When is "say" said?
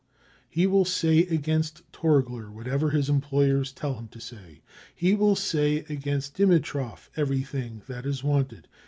0.83-1.25, 4.19-4.63, 5.35-5.81